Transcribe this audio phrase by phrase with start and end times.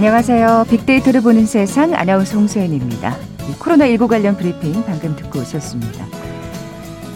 [0.00, 0.64] 안녕하세요.
[0.70, 3.18] 빅데이터를 보는 세상 아나운서 홍소연입니다.
[3.58, 6.06] 코로나19 관련 브리핑 방금 듣고 오셨습니다.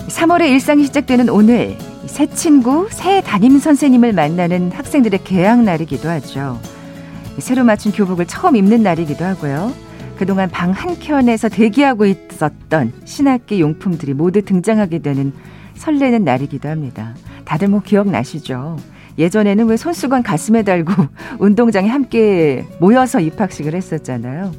[0.08, 6.60] 3월에 일상이 시작되는 오늘 새 친구, 새 담임 선생님을 만나는 학생들의 개학 날이기도 하죠.
[7.38, 9.72] 새로 맞춘 교복을 처음 입는 날이기도 하고요.
[10.18, 15.32] 그동안 방 한켠에서 대기하고 있었던 신학기 용품들이 모두 등장하게 되는
[15.76, 17.14] 설레는 날이기도 합니다.
[17.46, 18.76] 다들 뭐 기억나시죠?
[19.18, 20.92] 예전에는 왜 손수건 가슴에 달고
[21.38, 24.52] 운동장에 함께 모여서 입학식을 했었잖아요.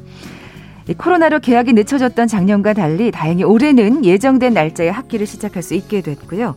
[0.96, 6.54] 코로나로 개학이 늦춰졌던 작년과 달리 다행히 올해는 예정된 날짜에 학기를 시작할 수 있게 됐고요.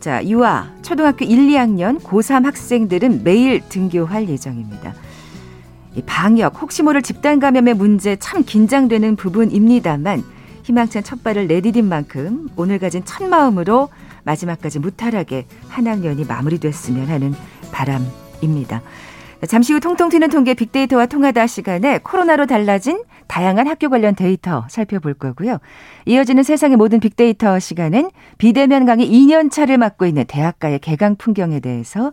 [0.00, 4.94] 자, 유아, 초등학교 1, 2학년, 고3 학생들은 매일 등교할 예정입니다.
[6.06, 10.22] 방역, 혹시 모를 집단 감염의 문제 참 긴장되는 부분입니다만
[10.62, 13.88] 희망찬 첫 발을 내디딘 만큼 오늘 가진 첫 마음으로
[14.24, 17.34] 마지막까지 무탈하게 한 학년이 마무리됐으면 하는
[17.72, 18.82] 바람입니다.
[19.46, 25.14] 잠시 후 통통 튀는 통계 빅데이터와 통하다 시간에 코로나로 달라진 다양한 학교 관련 데이터 살펴볼
[25.14, 25.58] 거고요.
[26.04, 32.12] 이어지는 세상의 모든 빅데이터 시간은 비대면 강의 2년 차를 맞고 있는 대학가의 개강 풍경에 대해서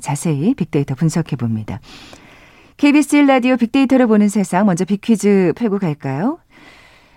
[0.00, 1.80] 자세히 빅데이터 분석해 봅니다.
[2.76, 6.38] KBS 1라디오 빅데이터를 보는 세상 먼저 빅퀴즈 풀고 갈까요?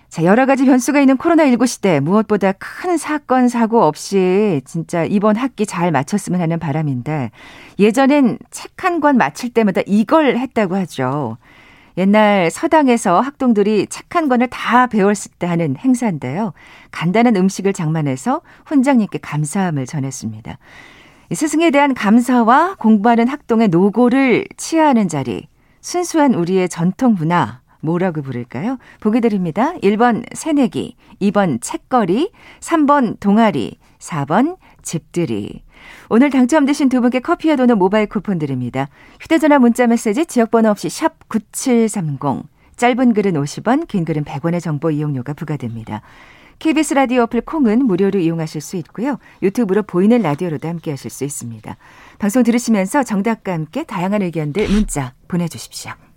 [0.08, 5.66] 자, 여러 가지 변수가 있는 코로나19 시대 무엇보다 큰 사건, 사고 없이 진짜 이번 학기
[5.66, 7.30] 잘 마쳤으면 하는 바람인데
[7.78, 11.36] 예전엔 책 한 권 마칠 때마다 이걸 했다고 하죠.
[11.98, 16.52] 옛날 서당에서 학동들이 책 한 권을 다 배웠을 때 하는 행사인데요.
[16.90, 20.58] 간단한 음식을 장만해서 훈장님께 감사함을 전했습니다.
[21.32, 25.46] 스승에 대한 감사와 공부하는 학동의 노고를 치하하는 자리,
[25.82, 28.78] 순수한 우리의 전통 문화, 뭐라고 부를까요?
[29.00, 29.72] 보기 드립니다.
[29.82, 35.62] 1번 새내기, 2번 책거리, 3번 동아리, 4번 집들이.
[36.10, 38.88] 오늘 당첨되신 두 분께 커피와 도는 모바일 쿠폰 드립니다.
[39.20, 42.44] 휴대전화 문자 메시지 지역번호 없이 샵 9730.
[42.76, 46.02] 짧은 글은 50원, 긴 글은 100원의 정보 이용료가 부과됩니다.
[46.58, 49.18] KBS 라디오 어플 콩은 무료로 이용하실 수 있고요.
[49.42, 51.76] 유튜브로 보이는 라디오로도 함께 하실 수 있습니다.
[52.18, 56.07] 방송 들으시면서 정답과 함께 다양한 의견들 문자 보내주십시오.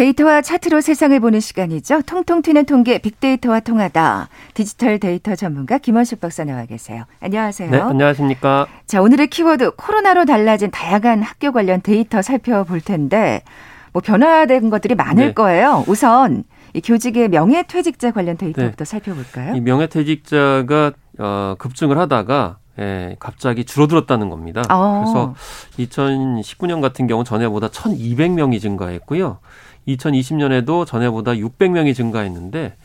[0.00, 2.00] 데이터와 차트로 세상을 보는 시간이죠.
[2.06, 4.30] 통통 튀는 통계 빅데이터와 통하다.
[4.54, 7.04] 디지털 데이터 전문가 김원식 박사 나와 계세요.
[7.20, 7.70] 안녕하세요.
[7.70, 8.66] 네, 안녕하십니까.
[8.86, 13.42] 자, 오늘의 키워드 코로나로 달라진 다양한 학교 관련 데이터 살펴볼 텐데
[13.92, 15.34] 뭐 변화된 것들이 많을 네.
[15.34, 15.84] 거예요.
[15.86, 18.90] 우선 이 교직의 명예퇴직자 관련 데이터부터 네.
[18.90, 19.54] 살펴볼까요?
[19.54, 24.62] 이 명예퇴직자가 어, 급증을 하다가 예, 갑자기 줄어들었다는 겁니다.
[24.70, 25.02] 어.
[25.04, 25.34] 그래서
[25.78, 29.40] 2019년 같은 경우 전에보다 1,200명이 증가했고요.
[29.88, 32.76] 2020년에도 전에보다 600명이 증가했는데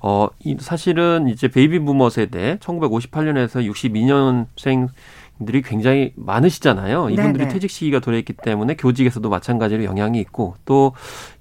[0.00, 4.88] 어, 이 사실은 이제 베이비 부머 세대 1958년에서 62년생
[5.44, 7.10] 들이 굉장히 많으시잖아요.
[7.10, 7.48] 이분들이 네네.
[7.48, 10.92] 퇴직 시기가 도래했기 때문에 교직에서도 마찬가지로 영향이 있고 또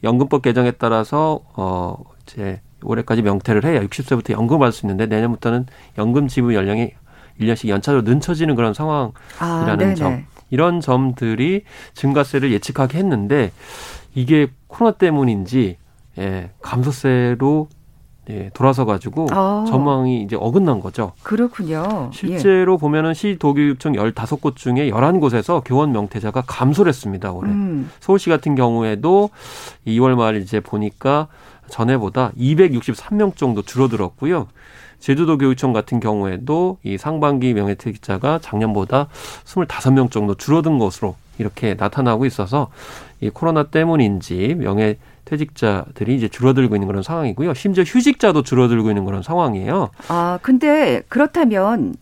[0.04, 6.28] 연금법 개정에 따라서 어 이제 올해까지 명퇴를 해야 60세부터 연금을 받을 수 있는데 내년부터는 연금
[6.28, 6.94] 지급 연령이
[7.40, 10.26] 1년씩 연차로 늦춰지는 그런 상황이라는 아, 점.
[10.52, 11.64] 이런 점들이
[11.96, 13.52] 증가세를 예측하게 했는데
[14.14, 15.78] 이게 코로나 때문인지
[16.20, 17.70] 예, 감소세로
[18.30, 19.66] 예, 돌아서 가지고 아.
[19.68, 21.14] 전망이 이제 어긋난 거죠.
[21.24, 22.12] 그렇군요.
[22.14, 22.78] 실제로 예.
[22.78, 27.50] 보면은 시도교육청 15곳 중에 11곳에서 교원 명퇴자가 감소를 했습니다, 올해.
[27.50, 27.90] 음.
[28.00, 29.32] 서울시 같은 경우에도
[29.88, 31.28] 2월 말 이제 보니까
[31.70, 34.48] 전에보다 263명 정도 줄어들었고요.
[35.02, 39.08] 제주도 교육청 같은 경우에도 이 상반기 명예퇴직자가 작년보다
[39.46, 42.70] 25명 정도 줄어든 것으로 이렇게 나타나고 있어서
[43.20, 47.54] 이 코로나 때문인지 명예 퇴직자들이 이제 줄어들고 있는 그런 상황이고요.
[47.54, 49.90] 심지어 휴직자도 줄어들고 있는 그런 상황이에요.
[50.08, 51.96] 아, 근데 그렇다면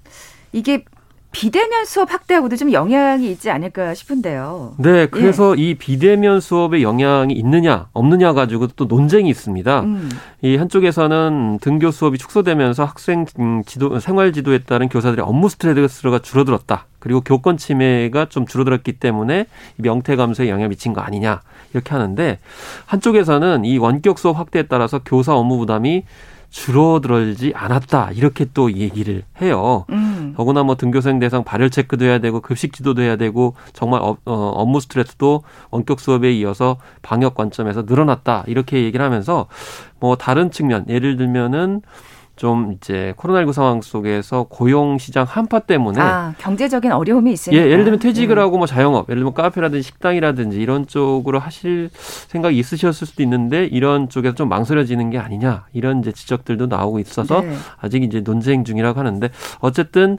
[0.52, 0.84] 이게
[1.32, 4.74] 비대면 수업 확대하고도 좀 영향이 있지 않을까 싶은데요.
[4.80, 5.62] 네, 그래서 예.
[5.62, 9.82] 이 비대면 수업에 영향이 있느냐 없느냐 가지고 또 논쟁이 있습니다.
[9.82, 10.10] 음.
[10.42, 13.26] 이 한쪽에서는 등교 수업이 축소되면서 학생
[13.66, 16.88] 지도 생활 지도에 따른 교사들의 업무 스트레스가 줄어들었다.
[16.98, 19.46] 그리고 교권 침해가 좀 줄어들었기 때문에
[19.78, 21.42] 명태 감소에 영향을 미친 거 아니냐
[21.74, 22.40] 이렇게 하는데
[22.88, 26.04] 한쪽에서는 이 원격 수업 확대에 따라서 교사 업무 부담이
[26.50, 29.86] 줄어들지 않았다 이렇게 또 얘기를 해요.
[29.90, 30.34] 음.
[30.36, 34.34] 더구나 뭐 등교생 대상 발열 체크도 해야 되고 급식 지도도 해야 되고 정말 어, 어,
[34.34, 39.48] 업무 스트레스도 원격 수업에 이어서 방역 관점에서 늘어났다 이렇게 얘기를 하면서
[40.00, 41.82] 뭐 다른 측면 예를 들면은
[42.40, 47.62] 좀 이제 코로나19 상황 속에서 고용 시장 한파 때문에 아, 경제적인 어려움이 있으니까.
[47.62, 48.42] 예, 예를 들면 퇴직을 네.
[48.42, 54.08] 하고 뭐 자영업, 예를 들면 카페라든지 식당이라든지 이런 쪽으로 하실 생각이 있으셨을 수도 있는데 이런
[54.08, 57.54] 쪽에서 좀 망설여지는 게 아니냐 이런 이제 지적들도 나오고 있어서 네.
[57.78, 60.18] 아직 이제 논쟁 중이라고 하는데 어쨌든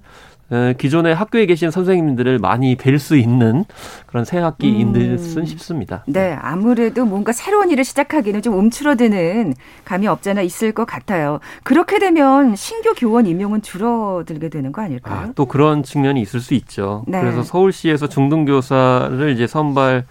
[0.79, 3.65] 기존에 학교에 계신 선생님들을 많이 뵐 수 있는
[4.07, 5.47] 그런 새 학기인 듯은 음.
[5.47, 6.03] 싶습니다.
[6.07, 9.55] 네, 아무래도 뭔가 새로운 일을 시작하기는 좀 움츠러드는
[9.85, 11.39] 감이 없잖아 있을 것 같아요.
[11.63, 15.29] 그렇게 되면 신규 교원 임용은 줄어들게 되는 거 아닐까요?
[15.29, 17.05] 아, 또 그런 측면이 있을 수 있죠.
[17.07, 17.21] 네.
[17.21, 20.05] 그래서 서울시에서 중등교사를 이제 선발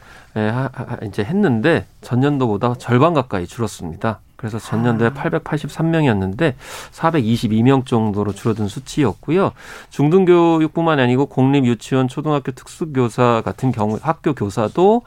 [1.03, 4.21] 이제 했는데 전년도보다 절반 가까이 줄었습니다.
[4.39, 5.11] 그래서 전년도에 아.
[5.11, 6.53] 883명이었는데
[6.93, 9.51] 422명 정도로 줄어든 수치였고요.
[9.89, 15.01] 중등교육뿐만 아니고 공립 유치원, 초등학교 특수교사 같은 경우 학교 교사도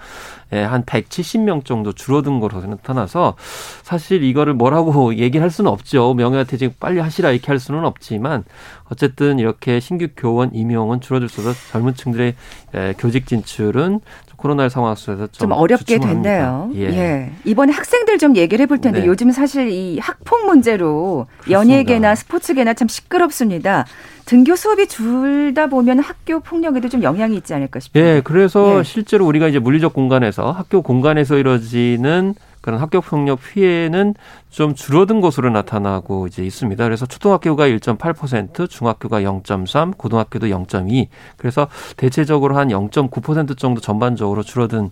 [0.53, 3.37] 예, 한 170명 정도 줄어든 것으로 나타나서
[3.83, 6.13] 사실 이거를 뭐라고 얘기할 수는 없죠.
[6.13, 8.45] 명예퇴직 빨리 하시라 이렇게 할 수는 없지만
[8.91, 12.35] 어쨌든 이렇게 신규 교원 임용은 줄어들수록 젊은 층들의
[12.75, 14.01] 예, 교직 진출은
[14.43, 16.73] 코로나 상황 속에서 좀, 좀 어렵게 됐네요.
[16.75, 16.81] 예.
[16.81, 17.33] 예.
[17.45, 19.07] 이번에 학생들 좀 얘기를 해볼 텐데 네.
[19.07, 21.61] 요즘 사실 이 학폭 문제로 그렇습니다.
[21.61, 23.87] 연예계나 스포츠계나 참 시끄럽습니다.
[24.25, 28.03] 등교 수업이 줄다 보면 학교 폭력에도 좀 영향이 있지 않을까 싶어요.
[28.03, 28.83] 예, 그래서 예.
[28.83, 34.15] 실제로 우리가 이제 물리적 공간에서 학교 공간에서 이루어지는 그런 학교 폭력 피해는
[34.49, 36.83] 좀 줄어든 것으로 나타나고 이제 있습니다.
[36.85, 41.09] 그래서 초등학교가 1.8%, 중학교가 0.3, 고등학교도 0.2.
[41.37, 44.91] 그래서 대체적으로 한 0.9% 정도 전반적으로 줄어든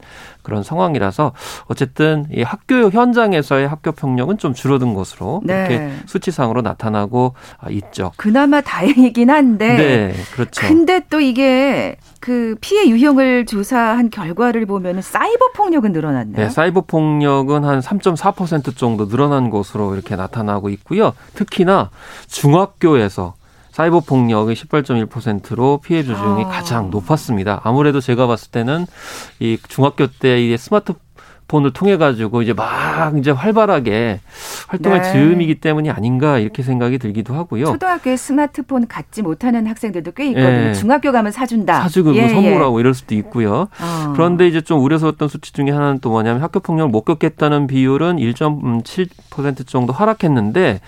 [0.51, 1.33] 그런 상황이라서
[1.67, 5.55] 어쨌든 이 학교 현장에서의 학교 폭력은 좀 줄어든 것으로 네.
[5.61, 7.35] 이렇게 수치상으로 나타나고
[7.71, 8.11] 있죠.
[8.17, 9.77] 그나마 다행이긴 한데.
[9.77, 10.67] 네, 그렇죠.
[10.67, 16.37] 근데 또 이게 그 피해 유형을 조사한 결과를 보면 사이버 폭력은 늘어났네요.
[16.37, 21.13] 네, 사이버 폭력은 한 3.4% 정도 늘어난 것으로 이렇게 나타나고 있고요.
[21.35, 21.91] 특히나
[22.27, 23.35] 중학교에서
[23.81, 26.49] 사이버 폭력이 18.1%로 피해 조중이 아.
[26.49, 27.63] 가장 높았습니다.
[27.65, 28.85] 아무래도 제가 봤을 때는
[29.39, 30.95] 이 중학교 때이 스마트 스마트
[31.51, 34.21] 폰을 통해 가지고 이제 막 이제 활발하게
[34.69, 35.13] 활동할 네.
[35.13, 37.67] 즈음이기 때문이 아닌가 이렇게 생각이 들기도 하고요.
[37.67, 40.69] 초등학교에 스마트폰 갖지 못하는 학생들도 꽤 있거든요.
[40.69, 40.75] 예.
[40.75, 41.83] 중학교 가면 사준다.
[41.83, 42.81] 사주고 예, 선물하고 예.
[42.81, 43.69] 이럴 수도 있고요.
[43.81, 44.13] 어.
[44.15, 49.67] 그런데 이제 좀 우려스러웠던 수치 중에 하나는 또 뭐냐면 학교 폭력을 못 겪겠다는 비율은 1.7%
[49.67, 50.81] 정도 하락했는데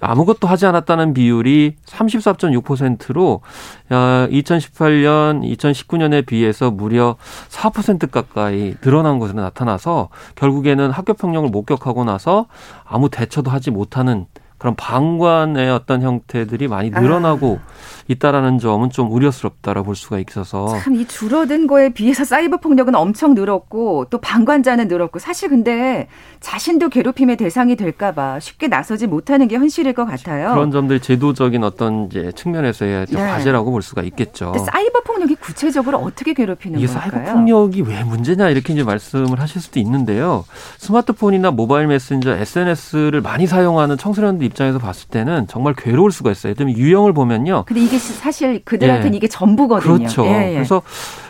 [0.00, 3.40] 아무것도 하지 않았다는 비율이 34.6%로
[3.88, 7.16] 2018년, 2019년에 비해서 무려
[7.48, 12.46] 4% 가까이 늘어난 것으로 나타나서 결국에는 학교 폭력을 목격하고 나서
[12.84, 14.26] 아무 대처도 하지 못하는
[14.66, 17.66] 그런 방관의 어떤 형태들이 많이 늘어나고 아.
[18.08, 23.34] 있다라는 점은 좀 우려스럽다라 볼 수가 있어서 참 이 줄어든 거에 비해서 사이버 폭력은 엄청
[23.34, 26.08] 늘었고 또 방관자는 늘었고 사실 근데
[26.40, 30.50] 자신도 괴롭힘의 대상이 될까봐 쉽게 나서지 못하는 게 현실일 것 같아요.
[30.54, 33.16] 그런 점들이 제도적인 어떤 이제 측면에서의 네.
[33.20, 34.52] 과제라고 볼 수가 있겠죠.
[34.70, 37.10] 사이버 폭력이 구체적으로 어떻게 괴롭히는 이게 걸까요?
[37.10, 40.44] 사이버 폭력이 왜 문제냐 이렇게 이제 말씀을 하실 수도 있는데요.
[40.78, 46.54] 스마트폰이나 모바일 메신저, SNS를 많이 사용하는 청소년들 입장에서 봤을 때는 정말 괴로울 수가 있어요.
[46.54, 47.64] 들면 유형을 보면요.
[47.66, 49.16] 근데 이게 사실 그들한테는 예.
[49.18, 49.96] 이게 전부거든요.
[49.98, 50.24] 그렇죠.
[50.26, 50.54] 예, 예.
[50.54, 50.82] 그래서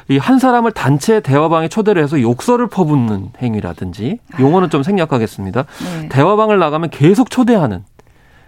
[0.09, 5.65] 이 한 사람을 단체 대화방에 초대를 해서 욕설을 퍼붓는 행위라든지 용어는 좀 생략하겠습니다.
[6.01, 6.09] 네.
[6.09, 7.85] 대화방을 나가면 계속 초대하는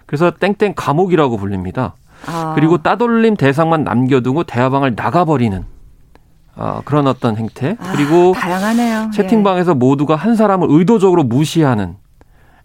[0.06, 1.94] 그래서 땡땡 감옥이라고 불립니다.
[2.26, 2.52] 아.
[2.54, 5.64] 그리고 따돌림 대상만 남겨두고 대화방을 나가버리는
[6.56, 9.10] 어, 그런 어떤 행태 아, 그리고 다양하네요.
[9.12, 9.74] 채팅방에서 예.
[9.74, 12.07] 모두가 한 사람을 의도적으로 무시하는 예,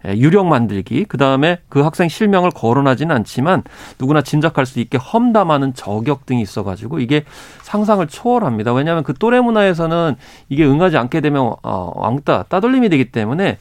[0.06, 3.62] 유령 만들기, 그 다음에 그 학생 실명을 거론하지는 않지만
[3.98, 7.24] 누구나 짐작할 수 있게 험담하는 저격 등이 있어가지고 이게
[7.62, 8.72] 상상을 초월합니다.
[8.72, 10.16] 왜냐하면 그 또래 문화에서는
[10.48, 13.58] 이게 응하지 않게 되면 어, 왕따, 따돌림이 되기 때문에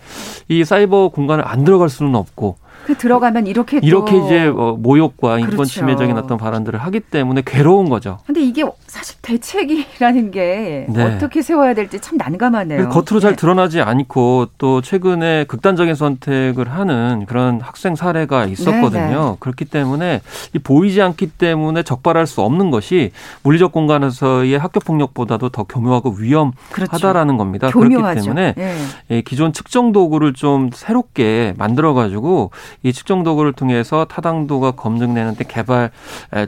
[0.49, 5.55] 이 사이버 공간을 안 들어갈 수는 없고 그 들어가면 이렇게 이렇게 이제 어, 모욕과 인권
[5.55, 5.71] 그렇죠.
[5.71, 8.19] 침해적인 어떤 발언들을 하기 때문에 괴로운 거죠.
[8.25, 11.03] 근데 이게 사실 대책이라는 게 네.
[11.03, 12.89] 어떻게 세워야 될지 참 난감하네요.
[12.89, 13.35] 겉으로 잘 네.
[13.35, 18.89] 드러나지 않고 또 최근에 극단적인 선택을 하는 그런 학생 사례가 있었거든요.
[18.91, 19.35] 네, 네.
[19.39, 20.21] 그렇기 때문에
[20.53, 23.11] 이 보이지 않기 때문에 적발할 수 없는 것이
[23.43, 27.37] 물리적 공간에서의 학교 폭력보다도 더 교묘하고 위험하다라는 그렇죠.
[27.37, 27.69] 겁니다.
[27.69, 28.01] 교묘하죠.
[28.01, 28.53] 그렇기 때문에
[29.07, 29.21] 네.
[29.21, 35.91] 기존 측정 도구를 좀 새롭게 만들어 가지고 이 측정 도구를 통해서 타당도가 검증되는 데 개발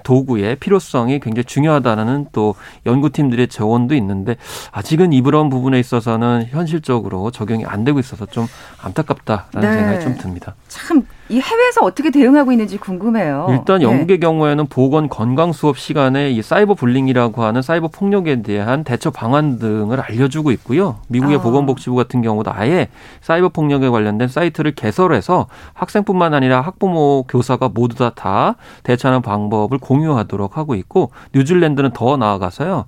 [0.04, 2.56] 도구의 필요성이 굉장히 중요하다는 또
[2.86, 4.36] 연구팀들의 재원도 있는데
[4.72, 8.48] 아직은 이런 부분에 있어서는 현실적으로 적용이 안 되고 있어서 좀
[8.82, 9.78] 안타깝다라는 네.
[9.78, 10.56] 생각이 좀 듭니다.
[10.68, 13.48] 참이 해외에서 어떻게 대응하고 있는지 궁금해요.
[13.50, 13.86] 일단 네.
[13.86, 14.20] 영국의 네.
[14.20, 20.00] 경우에는 보건 건강 수업 시간에 이 사이버 불링이라고 하는 사이버 폭력에 대한 대처 방안 등을
[20.00, 20.98] 알려주고 있고요.
[21.08, 21.42] 미국의 아.
[21.42, 22.90] 보건복지부 같은 경우도 아예
[23.22, 30.58] 사이버 폭력에 관련된 사이트를 개설해서 학생뿐만 아니라 학부모, 교사가 모두 다, 다 대처하는 방법을 공유하도록
[30.58, 32.86] 하고 있고 뉴질랜드는 더 나아가서요.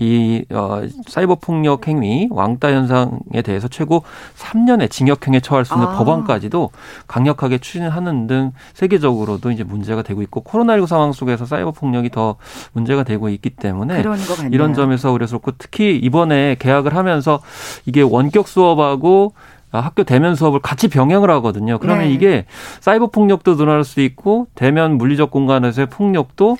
[0.00, 4.02] 이 어, 사이버 폭력 행위, 왕따 현상에 대해서 최고
[4.34, 5.98] 3년의 징역형에 처할 수 있는 아.
[5.98, 6.70] 법안까지도
[7.06, 12.36] 강력하게 추진하는 등 세계적으로도 이제 문제가 되고 있고 코로나19 상황 속에서 사이버 폭력이 더
[12.72, 14.02] 문제가 되고 있기 때문에
[14.50, 17.42] 이런 점에서 우려스럽고 특히 이번에 개학을 하면서
[17.84, 19.34] 이게 원격 수업하고
[19.70, 21.78] 학교 대면 수업을 같이 병행을 하거든요.
[21.78, 22.12] 그러면 네.
[22.12, 22.46] 이게
[22.80, 26.56] 사이버 폭력도 늘어날 수 있고 대면 물리적 공간에서의 폭력도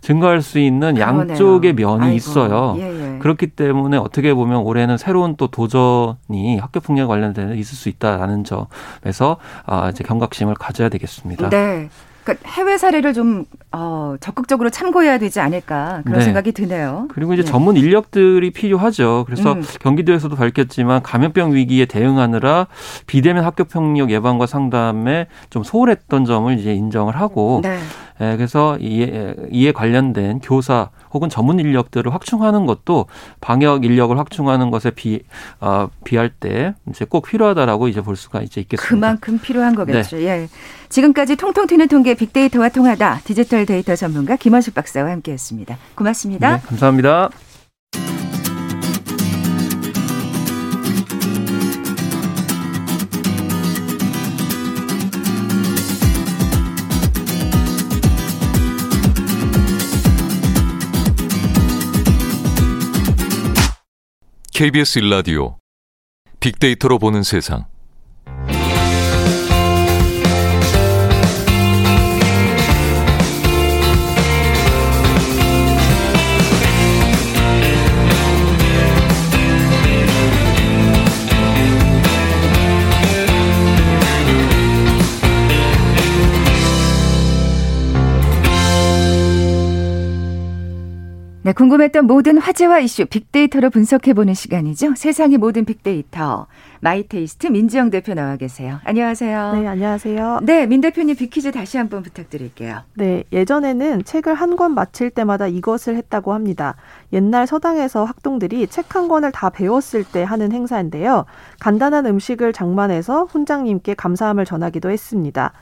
[0.00, 1.28] 증가할 수 있는 그러네요.
[1.30, 2.16] 양쪽의 면이 아이고.
[2.16, 2.76] 있어요.
[2.78, 3.18] 예, 예.
[3.18, 9.36] 그렇기 때문에 어떻게 보면 올해는 새로운 또 도전이 학교 폭력 관련된 있을 수 있다라는 점에서
[9.66, 11.50] 아 이제 경각심을 가져야 되겠습니다.
[11.50, 11.88] 네.
[12.24, 16.24] 그러니까 해외 사례를 좀 어, 적극적으로 참고해야 되지 않을까 그런 네.
[16.24, 17.08] 생각이 드네요.
[17.10, 17.50] 그리고 이제 네.
[17.50, 19.24] 전문 인력들이 필요하죠.
[19.26, 19.62] 그래서 음.
[19.80, 22.66] 경기도에서도 밝혔지만 감염병 위기에 대응하느라
[23.06, 27.78] 비대면 학교 폭력 예방과 상담에 좀 소홀했던 점을 이제 인정을 하고 네.
[28.20, 33.06] 예, 그래서 이에, 이에 관련된 교사 혹은 전문 인력들을 확충하는 것도
[33.40, 35.22] 방역 인력을 확충하는 것에 비,
[35.60, 38.88] 어, 비할 때 이제 꼭 필요하다라고 이제 볼 수가 이제 있겠습니다.
[38.88, 40.16] 그만큼 필요한 거겠죠.
[40.16, 40.24] 네.
[40.24, 40.48] 예.
[40.88, 45.78] 지금까지 통통 튀는 통계 빅데이터와 통하다 디지털 데이터 전문가 김원식 박사와 함께했습니다.
[45.94, 46.56] 고맙습니다.
[46.56, 47.30] 네, 감사합니다.
[64.58, 65.56] KBS 일라디오
[66.40, 67.66] 빅데이터로 보는 세상.
[91.48, 94.94] 네, 궁금했던 모든 화제와 이슈 빅데이터로 분석해보는 시간이죠.
[94.96, 96.46] 세상의 모든 빅데이터.
[96.80, 98.80] 마이테이스트 민지영 대표 나와 계세요.
[98.84, 99.52] 안녕하세요.
[99.54, 100.40] 네, 안녕하세요.
[100.42, 102.82] 네, 민 대표님 빅퀴즈 다시 한번 부탁드릴게요.
[102.96, 106.74] 네, 예전에는 책을 한 권 마칠 때마다 이것을 했다고 합니다.
[107.14, 111.24] 옛날 서당에서 학동들이 책 한 권을 다 배웠을 때 하는 행사인데요.
[111.60, 115.52] 간단한 음식을 장만해서 훈장님께 감사함을 전하기도 했습니다.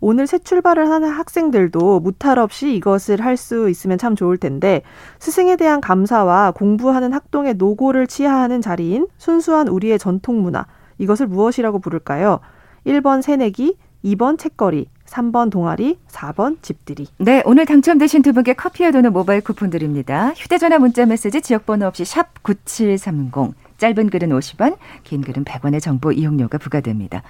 [0.00, 4.82] 오늘 새 출발을 하는 학생들도 무탈 없이 이것을 할 수 있으면 참 좋을 텐데
[5.18, 10.66] 스승에 대한 감사와 공부하는 학동의 노고를 치하하는 자리인 순수한 우리의 전통 문화
[10.98, 12.38] 이것을 무엇이라고 부를까요?
[12.86, 17.06] 1번 새내기, 2번 책거리, 3번 동아리, 4번 집들이.
[17.18, 20.32] 네, 오늘 당첨되신 두 분께 커피와 도는 모바일 쿠폰 드립니다.
[20.36, 23.54] 휴대전화 문자 메시지 지역번호 없이 샵 9730.
[23.78, 27.22] 짧은 글은 50원, 긴 글은 100원의 정보 이용료가 부과됩니다.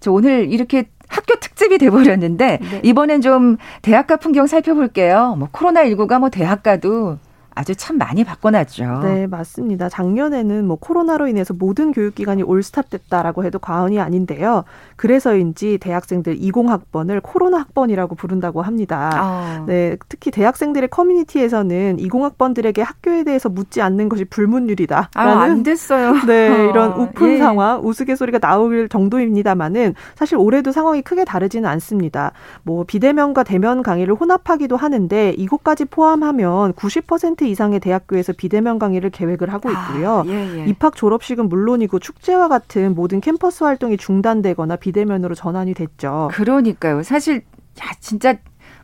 [0.00, 2.80] 저 오늘 이렇게 학교 특집이 돼버렸는데 네.
[2.82, 5.36] 이번엔 좀 대학가 풍경 살펴볼게요.
[5.38, 7.18] 뭐 코로나19가 뭐 대학가도
[7.56, 9.00] 아주 참 많이 바꿔놨죠.
[9.02, 9.88] 네, 맞습니다.
[9.88, 14.64] 작년에는 뭐 코로나로 인해서 모든 교육기관이 올스탑 됐다라고 해도 과언이 아닌데요.
[14.96, 19.10] 그래서인지 대학생들 20학번을 코로나 학번이라고 부른다고 합니다.
[19.14, 19.64] 아.
[19.66, 25.10] 네, 특히 대학생들의 커뮤니티에서는 20학번들에게 학교에 대해서 묻지 않는 것이 불문율이다.
[25.14, 26.14] 아, 안 됐어요.
[26.26, 27.38] 네, 이런 어, 우픈 예.
[27.38, 32.32] 상황, 우스갯소리가 나올 정도입니다만은 사실 올해도 상황이 크게 다르지는 않습니다.
[32.62, 39.68] 뭐 비대면과 대면 강의를 혼합하기도 하는데 이곳까지 포함하면 90% 이상의 대학교에서 비대면 강의를 계획을 하고
[39.68, 40.20] 아, 있고요.
[40.20, 40.64] 아, 예, 예.
[40.66, 46.28] 입학 졸업식은 물론이고 축제와 같은 모든 캠퍼스 활동이 중단되거나 비대면으로 전환이 됐죠.
[46.32, 47.02] 그러니까요.
[47.02, 47.42] 사실
[47.80, 48.36] 야 진짜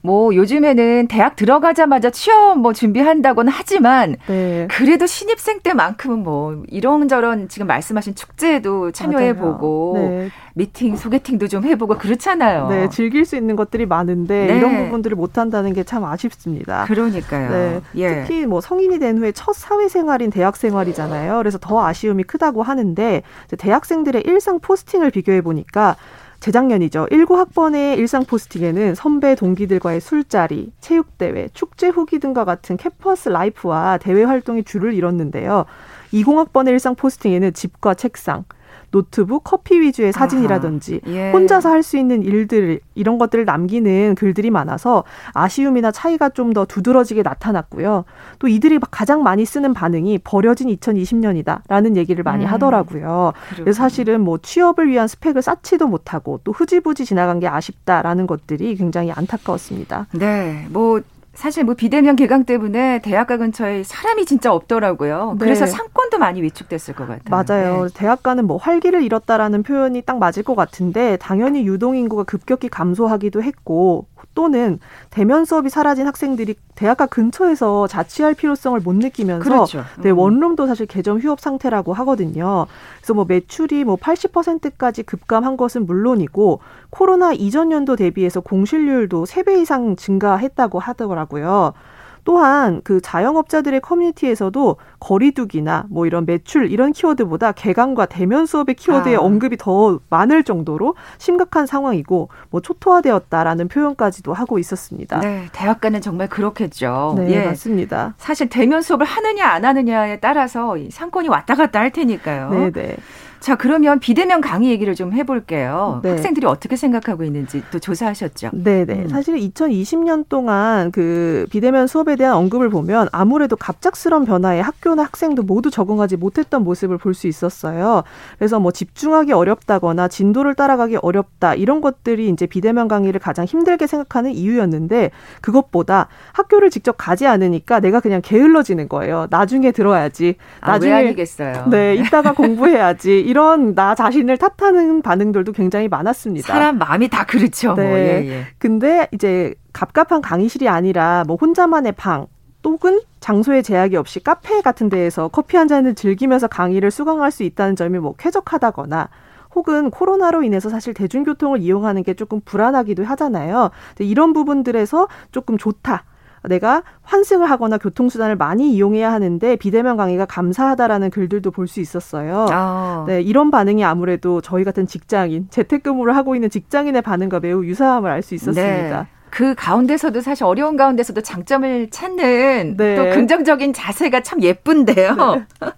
[0.04, 4.66] 뭐 요즘에는 대학 들어가자마자 취업 뭐 준비한다고는 하지만 네.
[4.68, 10.28] 그래도 신입생 때만큼은 뭐 이런저런 지금 말씀하신 축제에도 참여해 보고 네.
[10.54, 12.68] 미팅 소개팅도 좀 해보고 그렇잖아요.
[12.68, 14.56] 네, 즐길 수 있는 것들이 많은데 네.
[14.58, 16.84] 이런 부분들을 못 한다는 게 참 아쉽습니다.
[16.86, 17.50] 그러니까요.
[17.50, 18.22] 네, 예.
[18.22, 21.36] 특히 뭐 성인이 된 후에 첫 사회생활인 대학생활이잖아요.
[21.38, 23.22] 그래서 더 아쉬움이 크다고 하는데
[23.58, 25.96] 대학생들의 일상 포스팅을 비교해 보니까
[26.42, 27.06] 재작년이죠.
[27.12, 34.24] 19 학번의 일상 포스팅에는 선배 동기들과의 술자리, 체육대회, 축제 후기 등과 같은 캠퍼스 라이프와 대외
[34.24, 35.66] 활동이 줄을 이뤘는데요.
[36.12, 38.44] 20학번의 일상 포스팅에는 집과 책상,
[38.92, 41.30] 노트북, 커피 위주의 사진이라든지 예.
[41.32, 45.02] 혼자서 할 수 있는 일들 이런 것들을 남기는 글들이 많아서
[45.34, 48.04] 아쉬움이나 차이가 좀 더 두드러지게 나타났고요.
[48.38, 52.50] 또 이들이 가장 많이 쓰는 반응이 버려진 2020년이다라는 얘기를 많이 음.
[52.50, 53.32] 하더라고요.
[53.34, 53.64] 그렇군요.
[53.64, 59.10] 그래서 사실은 뭐 취업을 위한 스펙을 쌓지도 못하고 또 흐지부지 지나간 게 아쉽다라는 것들이 굉장히
[59.12, 60.08] 안타까웠습니다.
[60.12, 61.00] 네, 뭐
[61.34, 65.36] 사실 뭐 비대면 개강 때문에 대학가 근처에 사람이 진짜 없더라고요.
[65.38, 65.44] 네.
[65.46, 67.22] 그래서 상권 도 많이 위축됐을 것 같아요.
[67.30, 67.88] 맞아요.
[67.88, 67.94] 네.
[67.94, 74.06] 대학가는 뭐 활기를 잃었다라는 표현이 딱 맞을 것 같은데 당연히 유동 인구가 급격히 감소하기도 했고
[74.34, 74.78] 또는
[75.10, 79.84] 대면 수업이 사라진 학생들이 대학가 근처에서 자취할 필요성을 못 느끼면서 그렇죠.
[80.02, 80.18] 네, 음.
[80.18, 82.66] 원룸도 사실 개점 휴업 상태라고 하거든요.
[82.98, 89.96] 그래서 뭐 매출이 뭐 80%까지 급감한 것은 물론이고 코로나 이전 연도 대비해서 공실률도 3배 이상
[89.96, 91.74] 증가했다고 하더라고요.
[92.24, 99.20] 또한 그 자영업자들의 커뮤니티에서도 거리두기나 뭐 이런 매출 이런 키워드보다 개강과 대면 수업의 키워드의 아.
[99.20, 105.20] 언급이 더 많을 정도로 심각한 상황이고 뭐 초토화되었다라는 표현까지도 하고 있었습니다.
[105.20, 107.14] 네, 대학가는 정말 그렇겠죠.
[107.18, 107.46] 네, 예.
[107.46, 108.14] 맞습니다.
[108.18, 112.50] 사실 대면 수업을 하느냐 안 하느냐에 따라서 상권이 왔다 갔다 할 테니까요.
[112.50, 112.96] 네, 네.
[113.42, 115.98] 자, 그러면 비대면 강의 얘기를 좀 해볼게요.
[116.04, 116.10] 네.
[116.10, 118.50] 학생들이 어떻게 생각하고 있는지 또 조사하셨죠?
[118.52, 118.84] 네네.
[118.84, 119.02] 네.
[119.02, 119.08] 음.
[119.08, 125.70] 사실 2020년 동안 그 비대면 수업에 대한 언급을 보면 아무래도 갑작스런 변화에 학교나 학생도 모두
[125.70, 128.04] 적응하지 못했던 모습을 볼 수 있었어요.
[128.38, 134.30] 그래서 뭐 집중하기 어렵다거나 진도를 따라가기 어렵다 이런 것들이 이제 비대면 강의를 가장 힘들게 생각하는
[134.32, 135.10] 이유였는데
[135.42, 139.26] 그것보다 학교를 직접 가지 않으니까 내가 그냥 게을러지는 거예요.
[139.30, 140.36] 나중에 들어야지.
[140.64, 141.66] 나중에 아, 왜 아니겠어요.
[141.70, 143.20] 네, 이따가 공부해야지.
[143.32, 146.52] 이런 나 자신을 탓하는 반응들도 굉장히 많았습니다.
[146.52, 147.68] 사람 마음이 다 그렇죠.
[147.68, 147.76] 뭐.
[147.76, 147.88] 네.
[147.88, 147.98] 뭐.
[147.98, 148.46] 예, 예.
[148.58, 152.26] 근데 이제 갑갑한 강의실이 아니라 뭐 혼자만의 방
[152.60, 157.74] 또는 장소의 제약이 없이 카페 같은 데에서 커피 한 잔을 즐기면서 강의를 수강할 수 있다는
[157.74, 159.08] 점이 뭐 쾌적하다거나
[159.54, 163.70] 혹은 코로나로 인해서 사실 대중교통을 이용하는 게 조금 불안하기도 하잖아요.
[164.00, 166.04] 이런 부분들에서 조금 좋다.
[166.48, 172.46] 내가 환승을 하거나 교통수단을 많이 이용해야 하는데 비대면 강의가 감사하다라는 글들도 볼 수 있었어요.
[172.50, 173.04] 아.
[173.06, 178.22] 네, 이런 반응이 아무래도 저희 같은 직장인, 재택근무를 하고 있는 직장인의 반응과 매우 유사함을 알
[178.22, 179.00] 수 있었습니다.
[179.02, 179.06] 네.
[179.30, 182.96] 그 가운데서도 사실 어려운 가운데서도 장점을 찾는 네.
[182.96, 185.14] 또 긍정적인 자세가 참 예쁜데요.
[185.16, 185.44] 네.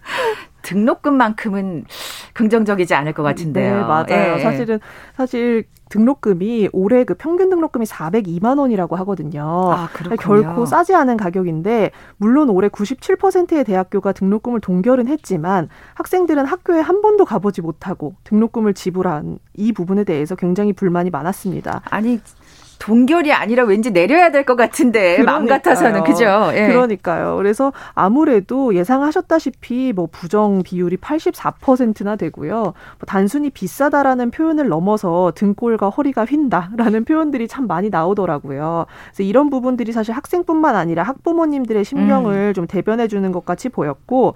[0.63, 1.85] 등록금만큼은
[2.35, 3.77] 긍정적이지 않을 것 같은데요.
[3.77, 4.35] 네, 맞아요.
[4.37, 4.43] 예.
[4.43, 4.81] 사실은
[5.17, 9.71] 사실 등록금이 올해 그 평균 등록금이 402만 원이라고 하거든요.
[9.73, 17.01] 아, 결코 싸지 않은 가격인데 물론 올해 97%의 대학교가 등록금을 동결은 했지만 학생들은 학교에 한
[17.01, 21.83] 번도 가보지 못하고 등록금을 지불한 이 부분에 대해서 굉장히 불만이 많았습니다.
[21.91, 22.19] 아니
[22.85, 25.25] 동결이 아니라 왠지 내려야 될 것 같은데 그러니까요.
[25.25, 26.51] 마음 같아서는 그죠?
[26.53, 26.67] 예.
[26.67, 27.37] 그러니까요.
[27.37, 32.63] 그래서 아무래도 예상하셨다시피 뭐 부정 비율이 84%나 되고요.
[32.63, 32.75] 뭐
[33.07, 38.85] 단순히 비싸다라는 표현을 넘어서 등골과 허리가 휜다라는 표현들이 참 많이 나오더라고요.
[39.07, 42.53] 그래서 이런 부분들이 사실 학생뿐만 아니라 학부모님들의 심령을 음.
[42.53, 44.35] 좀 대변해 주는 것 같이 보였고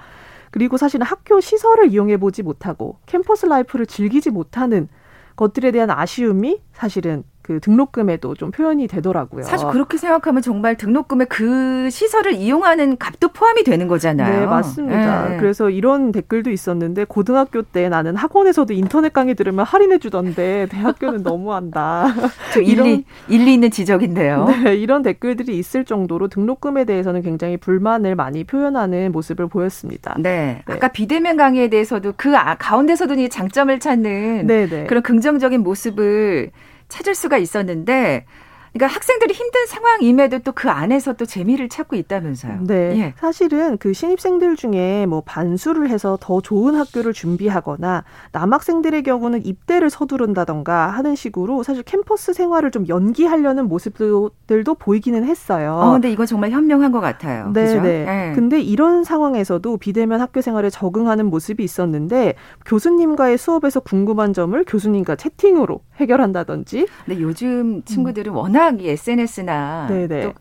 [0.50, 4.88] 그리고 사실은 학교 시설을 이용해 보지 못하고 캠퍼스 라이프를 즐기지 못하는
[5.36, 9.42] 것들에 대한 아쉬움이 사실은 그 등록금에도 좀 표현이 되더라고요.
[9.42, 14.40] 사실 그렇게 생각하면 정말 등록금에 그 시설을 이용하는 값도 포함이 되는 거잖아요.
[14.40, 15.28] 네, 맞습니다.
[15.30, 15.36] 네.
[15.38, 22.08] 그래서 이런 댓글도 있었는데 고등학교 때 나는 학원에서도 인터넷 강의 들으면 할인해 주던데 대학교는 너무한다.
[22.52, 24.48] 좀 일리 일리 있는 지적인데요.
[24.64, 30.16] 네, 이런 댓글들이 있을 정도로 등록금에 대해서는 굉장히 불만을 많이 표현하는 모습을 보였습니다.
[30.18, 30.62] 네.
[30.66, 30.74] 네.
[30.74, 34.66] 아까 비대면 강의에 대해서도 그 아, 가운데서도 장점을 찾는 네네.
[34.66, 34.84] 네.
[34.84, 36.50] 그런 긍정적인 모습을
[36.88, 38.24] 찾을 수가 있었는데
[38.72, 42.64] 그러니까 학생들이 힘든 상황임에도 또 그 안에서 또 재미를 찾고 있다면서요.
[42.66, 42.98] 네.
[42.98, 43.14] 예.
[43.16, 48.02] 사실은 그 신입생들 중에 뭐 반수를 해서 더 좋은 학교를 준비하거나
[48.32, 55.78] 남학생들의 경우는 입대를 서두른다던가 하는 식으로 사실 캠퍼스 생활을 좀 연기하려는 모습들도 보이기는 했어요.
[55.80, 57.52] 어, 근데 이건 정말 현명한 것 같아요.
[57.52, 57.82] 네, 그죠?
[57.82, 58.04] 네.
[58.04, 58.32] 네.
[58.34, 62.34] 근데 이런 상황에서도 비대면 학교 생활에 적응하는 모습이 있었는데
[62.66, 66.88] 교수님과의 수업에서 궁금한 점을 교수님과 채팅으로 해결한다든지.
[67.06, 68.36] 근데 요즘 친구들은 음.
[68.36, 70.22] 워낙 워낙 이 SNS나 네네.
[70.22, 70.34] 또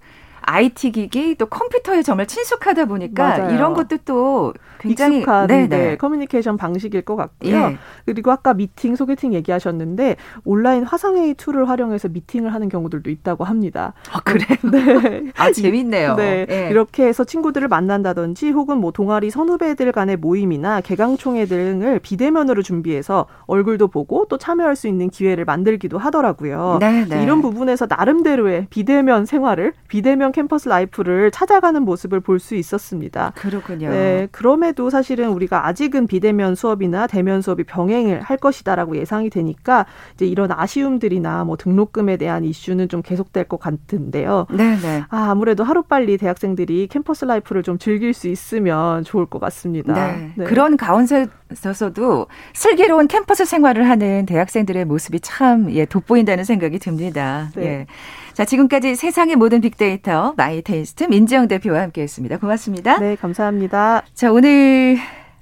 [0.47, 3.53] IT 기기 또 컴퓨터에 정말 친숙하다 보니까 맞아요.
[3.53, 5.97] 이런 것도 또 굉장히 익숙한 네, 네.
[5.97, 7.53] 커뮤니케이션 방식일 것 같고요.
[7.53, 7.77] 예.
[8.05, 13.93] 그리고 아까 미팅, 소개팅 얘기하셨는데 온라인 화상회의 툴을 활용해서 미팅을 하는 경우들도 있다고 합니다.
[14.09, 14.47] 아, 그래요?
[14.71, 15.31] 네.
[15.35, 16.15] 아, 재밌네요.
[16.15, 16.45] 네.
[16.49, 16.69] 예.
[16.71, 23.89] 이렇게 해서 친구들을 만난다든지 혹은 뭐 동아리 선후배들 간의 모임이나 개강총회 등을 비대면으로 준비해서 얼굴도
[23.89, 26.77] 보고 또 참여할 수 있는 기회를 만들기도 하더라고요.
[26.79, 27.21] 네, 네.
[27.21, 33.33] 이런 부분에서 나름대로의 비대면 생활을 비대면 캠퍼스 라이프를 찾아가는 모습을 볼 수 있었습니다.
[33.35, 33.89] 그렇군요.
[33.89, 40.27] 네, 그럼에도 사실은 우리가 아직은 비대면 수업이나 대면 수업이 병행을 할 것이다라고 예상이 되니까 이제
[40.27, 44.45] 이런 아쉬움들이나 뭐 등록금에 대한 이슈는 좀 계속될 것 같은데요.
[44.51, 45.03] 네, 네.
[45.09, 49.93] 아, 아무래도 하루빨리 대학생들이 캠퍼스 라이프를 좀 즐길 수 있으면 좋을 것 같습니다.
[49.93, 50.31] 네.
[50.35, 50.45] 네.
[50.45, 57.51] 그런 가운데 있어서도 슬기로운 캠퍼스 생활을 하는 대학생들의 모습이 참 예, 돋보인다는 생각이 듭니다.
[57.55, 57.65] 네.
[57.65, 57.85] 예.
[58.33, 62.37] 자, 지금까지 세상의 모든 빅데이터 마이 테이스트 민지영 대표와 함께했습니다.
[62.37, 62.99] 고맙습니다.
[62.99, 64.03] 네, 감사합니다.
[64.13, 64.97] 자, 오늘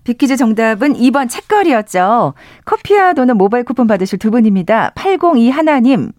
[0.05, 2.35] 빅퀴즈 정답은 2번 책거리였죠.
[2.63, 4.91] 커피와 도넛 모바일 쿠폰 받으실 두 분입니다.
[4.95, 6.11] 802 하나님.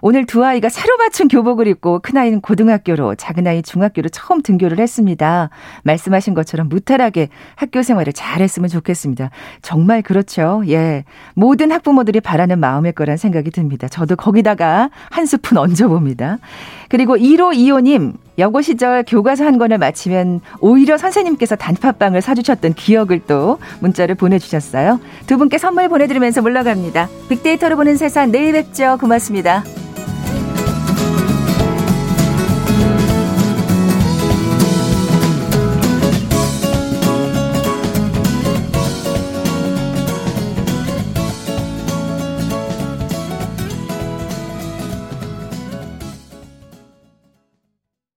[0.00, 5.50] 오늘 두 아이가 새로 맞춘 교복을 입고 큰아이는 고등학교로 작은아이 중학교로 처음 등교를 했습니다.
[5.84, 9.30] 말씀하신 것처럼 무탈하게 학교 생활을 잘했으면 좋겠습니다.
[9.62, 10.62] 정말 그렇죠.
[10.68, 11.04] 예.
[11.34, 13.88] 모든 학부모들이 바라는 마음일 거란 생각이 듭니다.
[13.88, 16.38] 저도 거기다가 한 스푼 얹어봅니다.
[16.88, 23.58] 그리고 1호 2호님, 여고 시절 교과서 한 권을 마치면 오히려 선생님께서 단팥빵을 사주셨던 기억을 또
[23.80, 25.00] 문자를 보내주셨어요.
[25.26, 27.08] 두 분께 선물 보내드리면서 물러갑니다.
[27.28, 28.96] 빅데이터로 보는 세상 내일 뵙죠.
[29.00, 29.64] 고맙습니다.